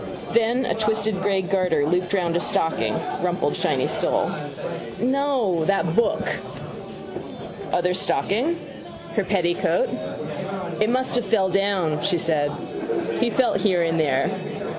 Then, 0.33 0.65
a 0.65 0.73
twisted 0.73 1.21
grey 1.21 1.43
garter 1.43 1.85
looped 1.85 2.11
round 2.13 2.35
a 2.35 2.39
stocking: 2.39 2.95
rumpled, 3.21 3.55
shiny 3.55 3.85
sole. 3.85 4.31
—No: 4.99 5.63
that 5.65 5.95
book. 5.95 6.27
Other 7.71 7.93
stocking. 7.93 8.59
Her 9.15 9.23
petticoat. 9.23 9.89
—It 10.79 10.89
must 10.89 11.13
have 11.13 11.25
fell 11.27 11.49
down, 11.49 12.01
she 12.01 12.17
said. 12.17 12.51
He 13.19 13.29
felt 13.29 13.61
here 13.61 13.83
and 13.83 13.99
there. 13.99 14.31